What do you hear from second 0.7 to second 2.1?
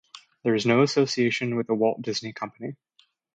association with the Walt